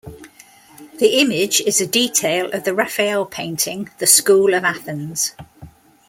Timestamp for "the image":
0.97-1.61